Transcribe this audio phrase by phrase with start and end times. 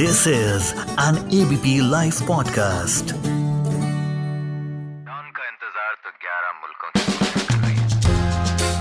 [0.00, 0.66] This is
[1.04, 3.10] an ABP Life podcast.
[5.08, 7.74] Don का इंतज़ार तो 11 मुल्कों की पुलिस कर रही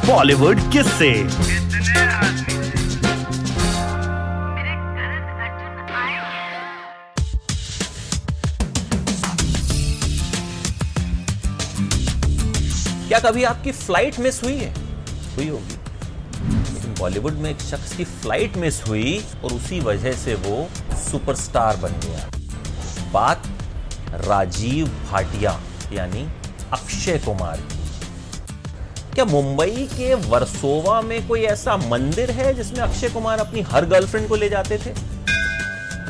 [0.09, 2.55] Bollywood किससे कितने आदमी
[4.55, 6.61] मेरे करण अर्जुन आए हैं।
[13.07, 14.71] क्या कभी आपकी फ़्लाइट मिस हुई है?
[15.35, 15.78] हुई होगी।
[16.99, 20.67] बॉलीवुड में एक शख्स की फ़्लाइट मिस हुई और उसी वजह से वो
[21.01, 22.29] सुपरस्टार बन गया।
[23.11, 23.43] बात
[24.25, 25.59] राजीव भाटिया,
[25.93, 26.27] यानी
[26.73, 27.77] अक्षय कुमार की।
[29.13, 34.27] क्या मुंबई के वर्सोवा में कोई ऐसा मंदिर है जिसमें अक्षय कुमार अपनी हर गर्लफ्रेंड
[34.27, 34.91] को ले जाते थे?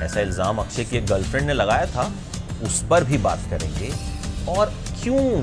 [0.05, 2.11] ऐसा इल्ज़ाम अक्षय की एक गर्लफ्रेंड ने लगाया था।
[2.63, 3.91] उस पर भी बात करेंगे।
[4.49, 5.41] और क्यों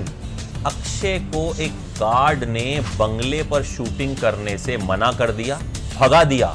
[0.66, 5.60] अक्षय को एक गार्ड ने बंगले पर शूटिंग करने से मना कर दिया,
[5.96, 6.48] भगा दिया।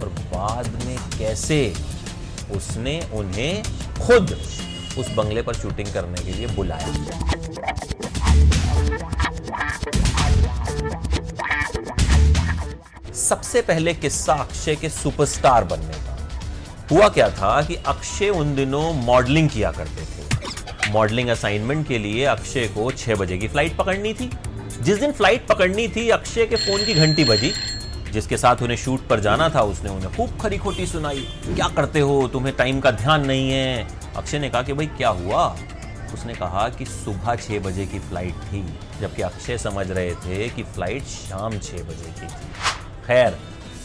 [0.00, 1.74] और बाद में कैसे
[2.50, 3.62] उसने उन्हें
[4.06, 4.30] खुद
[4.98, 6.92] उस बंगले पर शूटिंग करने के लिए बुलाया?
[13.14, 16.16] सबसे पहले किस्सा अक्षय के सुपरस्टार बनने का।
[16.90, 20.19] हुआ क्या था कि अक्षय उन दिनों मॉडलिंग किया करते थे।
[20.90, 24.30] मॉडलिंग असाइनमेंट के लिए अक्षय को छह बजे की फ़्लाइट पकड़नी थी।
[24.82, 27.52] जिस दिन फ़्लाइट पकड़नी थी, अक्षय के फ़ोन की घंटी बजी,
[28.12, 32.00] जिसके साथ उन्हें शूट पर जाना था, उसने उन्हें खूब खरी खोटी सुनाई। क्या करते
[32.00, 32.28] हो?
[32.28, 35.56] तुम्हें टाइम का ध्यान नहीं है। अक्षय ने कहा कि, भाई, क्या हुआ?
[36.14, 38.64] उसने कहा कि सुबह छह बजे की फ़्लाइट थी,
[39.00, 42.38] जबकि अक्षय समझ रहे थे कि फ़्लाइट शाम छह बजे की थी।
[43.06, 43.30] खैर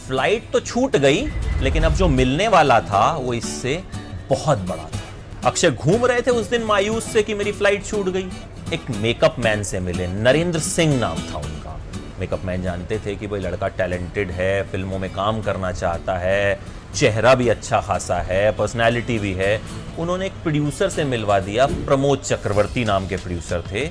[0.08, 1.26] फ़्लाइट तो छूट गई,
[1.60, 3.84] लेकिन अब जो मिलने वाला था, वो इससे
[4.28, 5.05] बहुत बड़ा था।
[5.46, 8.28] अक्षय घूम रहे थे उस दिन मायूस से कि मेरी फ़्लाइट छूट गई।
[8.74, 11.76] एक मेकअप मैन से मिले, नरेंद्र सिंह नाम था उनका।
[12.20, 16.58] मेकअप मैन जानते थे कि भाई लड़का टैलेंटेड है, फ़िल्मों में काम करना चाहता है,
[16.94, 19.60] चेहरा भी अच्छा खासा है पर्सनैलिटी भी है।
[19.98, 23.88] उन्होंने एक प्रोड्यूसर से मिलवा दिया, प्रमोद चक्रवर्ती नाम के प्रोड्यूसर थे।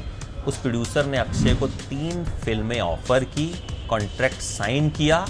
[0.48, 3.48] उस प्रोड्यूसर ने अक्षय को तीन फ़िल्में ऑफ़र की
[3.90, 5.26] कॉन्ट्रैक्ट साइन किया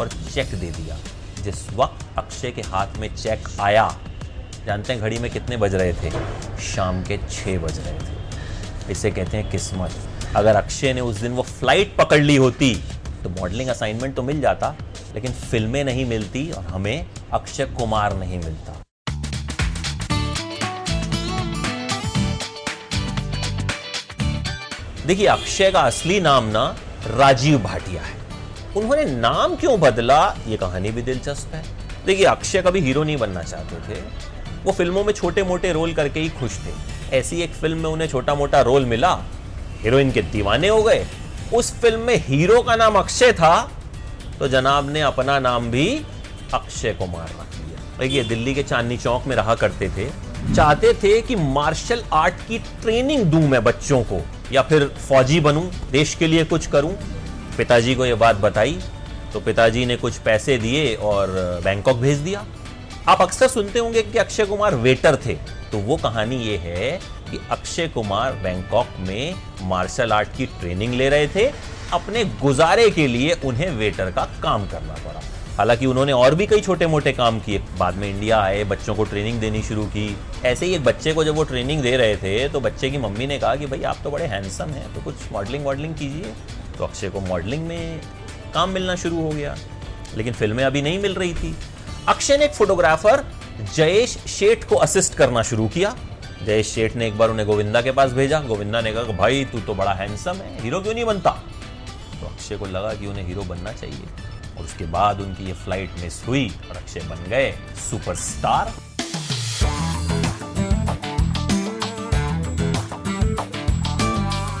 [0.00, 0.98] और चेक दे दिया।
[1.44, 3.88] जिस वक्त अक्षय के हाथ में चेक आया
[4.66, 6.10] जानते हैं घड़ी में कितने बज रहे थे?
[6.62, 9.90] शाम के छः बज रहे थे। इसे कहते हैं किस्मत।
[10.36, 12.74] अगर अक्षय ने उस दिन वो फ़्लाइट पकड़ ली होती
[13.22, 14.74] तो मॉडलिंग असाइनमेंट तो मिल जाता,
[15.14, 18.82] लेकिन फ़िल्में नहीं मिलती और हमें अक्षय कुमार नहीं मिलता।
[25.06, 26.64] देखिए, अक्षय का असली नाम ना
[27.08, 28.14] राजीव भाटिया है।
[28.76, 31.64] उन्होंने नाम क्यों बदला, ये कहानी भी दिलचस्प है।
[32.06, 34.34] देखिए, अक्षय कभी हीरो नहीं बनना चाहते थे।
[34.66, 38.08] वो फ़िल्मों में छोटे मोटे रोल करके ही खुश थे। ऐसी एक फ़िल्म में उन्हें
[38.08, 39.12] छोटा मोटा रोल मिला,
[39.82, 41.06] हीरोइन के दीवाने हो गए।
[41.54, 43.54] उस फ़िल्म में हीरो का नाम अक्षय था
[44.38, 45.86] तो जनाब ने अपना नाम भी
[46.54, 50.08] अक्षय कुमार रख लिया देखिए दिल्ली के चांदनी चौक में रहा करते थे।
[50.54, 54.20] चाहते थे कि मार्शल आर्ट की ट्रेनिंग दूँ मैं बच्चों को,
[54.52, 56.92] या फिर फौजी बनूं, देश के लिए कुछ करूँ।
[57.56, 58.78] पिताजी को यह बात बताई
[59.32, 61.28] तो पिताजी ने कुछ पैसे दिए और
[61.64, 62.44] बैंकॉक भेज दिया।
[63.08, 65.34] आप अक्सर सुनते होंगे कि अक्षय कुमार वेटर थे।
[65.72, 67.00] तो वो कहानी ये है
[67.30, 71.52] कि अक्षय कुमार बैंकॉक में मार्शल आर्ट की ट्रेनिंग ले रहे थे।
[71.92, 75.22] अपने गुजारे के लिए उन्हें वेटर का काम करना पड़ा।
[75.56, 79.04] हालाँकि उन्होंने और भी कई छोटे मोटे काम किए। बाद में इंडिया आए, बच्चों को
[79.04, 82.48] ट्रेनिंग देनी शुरू की। ऐसे ही एक बच्चे को जब वो ट्रेनिंग दे रहे थे
[82.48, 85.14] तो बच्चे की मम्मी ने कहा कि, भाई, आप तो बड़े हैंडसम हैं तो कुछ
[85.32, 86.32] मॉडलिंग वॉडलिंग कीजिए।
[86.78, 88.00] तो अक्षय को मॉडलिंग में
[88.54, 89.56] काम मिलना शुरू हो गया।
[90.16, 91.56] लेकिन फ़िल्में अभी नहीं मिल रही थी।
[92.08, 93.24] अक्षय ने एक फोटोग्राफर,
[93.74, 95.94] जयेश शेठ को असिस्ट करना शुरू किया।
[96.44, 99.60] जयेश शेठ ने एक बार उन्हें गोविंदा के पास भेजा। गोविंदा ने कहा, भाई, तू
[99.60, 101.30] तो बड़ा हैंडसम है, हीरो क्यों नहीं बनता?
[102.20, 104.06] तो अक्षय को लगा कि उन्हें हीरो बनना चाहिए।
[104.58, 107.52] और उसके बाद उनकी ये फ़्लाइट मिस हुई और अक्षय बन गए
[107.90, 108.72] सुपरस्टार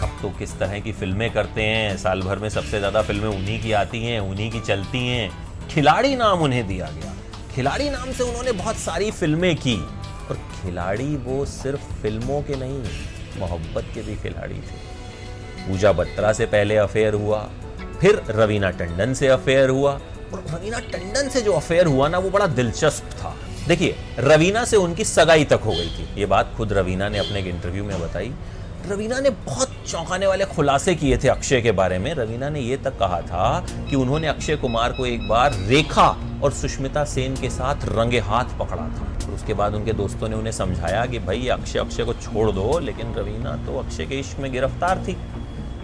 [0.02, 1.96] अब तो किस तरह की फ़िल्में करते हैं?
[1.96, 5.30] साल भर में सबसे ज़्यादा फ़िल्में उन्हीं की आती हैं, उन्हीं की चलती हैं।
[5.68, 7.14] खिलाड़ी नाम उन्हें दिया गया।
[7.56, 9.76] खिलाड़ी नाम से उन्होंने बहुत सारी फ़िल्में की
[10.30, 12.82] और खिलाड़ी वो सिर्फ़ फ़िल्मों के नहीं,
[13.38, 14.76] मोहब्बत के भी खिलाड़ी थे।
[15.68, 17.38] पूजा बत्रा से पहले अफेयर हुआ,
[18.00, 19.92] फिर रवीना टंडन से अफेयर हुआ,
[20.34, 23.36] और रवीना टंडन से जो अफेयर हुआ ना, वो बड़ा दिलचस्प था।
[23.68, 27.40] देखिए, रवीना से उनकी सगाई तक हो गई थी। ये बात खुद रवीना ने अपने
[27.40, 28.32] एक इंटरव्यू में बताई।
[28.84, 32.76] रवीना ने बहुत चौंकाने वाले खुलासे किए थे अक्षय के बारे में। रवीना ने यह
[32.76, 36.06] तक कहा था कि उन्होंने अक्षय कुमार को एक बार रेखा
[36.42, 40.36] और सुष्मिता सेन के साथ रंगे हाथ पकड़ा था। और उसके बाद उनके दोस्तों ने
[40.36, 44.38] उन्हें समझाया कि भाई, अक्षय अक्षय को छोड़ दो, लेकिन रवीना तो अक्षय के इश्क
[44.38, 45.16] में गिरफ़्तार थी,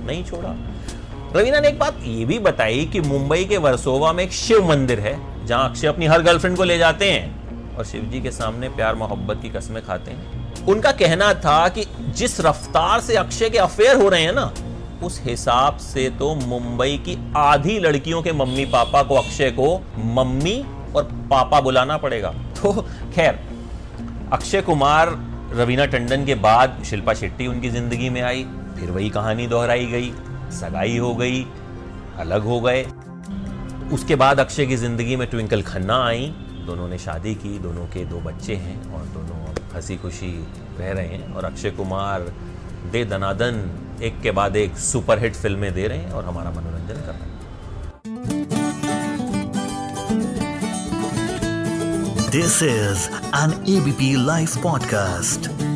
[0.06, 0.54] नहीं छोड़ा।
[1.36, 5.00] रवीना ने एक बात ये भी बताई कि मुंबई के वर्सोवा में एक शिव मंदिर
[5.00, 8.68] है, जहाँ अक्षय अपनी हर गर्लफ्रेंड को ले जाते हैं और शिव जी के सामने
[8.68, 11.84] प्यार मोहब्बत की कस्में खाते हैं। उनका कहना था कि
[12.16, 14.52] जिस रफ्तार से अक्षय के अफेयर हो रहे हैं ना,
[15.04, 19.76] उस हिसाब से तो मुंबई की आधी लड़कियों के मम्मी पापा को अक्षय को
[20.14, 20.58] मम्मी
[20.96, 22.72] और पापा बुलाना पड़ेगा। तो
[23.14, 23.38] खैर,
[24.32, 25.08] अक्षय कुमार,
[25.54, 28.44] रवीना टंडन के बाद शिल्पा शेट्टी उनकी ज़िंदगी में आई,
[28.78, 30.12] फिर वही कहानी दोहराई गई,
[30.52, 31.44] सगाई हो गई,
[32.18, 32.86] अलग हो गए।
[33.92, 36.32] उसके बाद अक्षय की ज़िंदगी में ट्विंकल खन्ना आई,
[36.66, 39.41] दोनों ने शादी की, दोनों के दो बच्चे हैं और दोनों
[39.74, 40.46] हँसी खुशी
[40.78, 42.20] रह रहे हैं और अक्षय कुमार,
[42.92, 43.70] दे दनादन,
[44.02, 47.32] एक के बाद एक सुपरहिट फ़िल्में दे रहे हैं और हमारा मनोरंजन कर रहे हैं
[52.30, 55.71] this is an ABP live podcast.